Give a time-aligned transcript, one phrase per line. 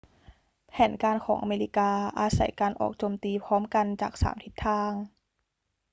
[0.67, 4.91] แผนการของอเมริกาอาศัยการออกโจมตีพร้อมกันจากสามทิศทาง